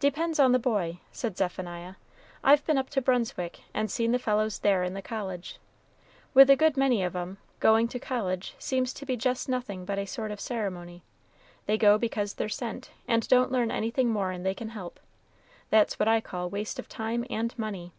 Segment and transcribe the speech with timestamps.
[0.00, 1.94] "Depends on the boy," said Zephaniah.
[2.42, 5.60] "I've been up to Brunswick, and seen the fellows there in the college.
[6.34, 9.96] With a good many of 'em, going to college seems to be just nothing but
[9.96, 11.04] a sort of ceremony;
[11.66, 14.98] they go because they're sent, and don't learn anything more'n they can help.
[15.70, 17.92] That's what I call waste of time and money."